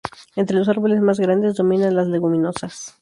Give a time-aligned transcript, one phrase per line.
[0.35, 2.97] Entre los árboles más grandes dominan las leguminosas.